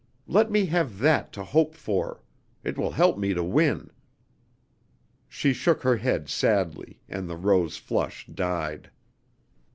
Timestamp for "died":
8.25-8.89